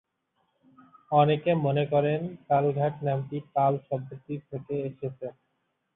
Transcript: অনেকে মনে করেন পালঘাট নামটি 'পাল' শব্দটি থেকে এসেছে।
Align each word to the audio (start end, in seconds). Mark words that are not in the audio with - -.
অনেকে 1.11 1.51
মনে 1.65 1.83
করেন 1.91 2.19
পালঘাট 2.47 2.93
নামটি 3.03 3.37
'পাল' 3.45 3.77
শব্দটি 3.87 4.33
থেকে 4.49 4.73
এসেছে। 4.81 5.27